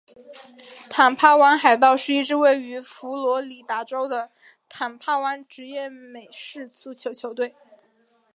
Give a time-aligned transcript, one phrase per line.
[0.89, 4.31] 坦帕湾海盗是一支位于佛罗里达州的
[4.67, 7.53] 坦帕湾职业美式足球球队。